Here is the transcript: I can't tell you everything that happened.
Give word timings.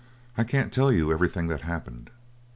I 0.35 0.43
can't 0.43 0.73
tell 0.73 0.91
you 0.91 1.11
everything 1.11 1.45
that 1.49 1.61
happened. 1.61 2.09